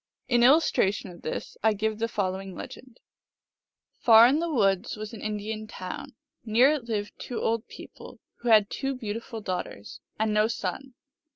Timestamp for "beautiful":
8.95-9.41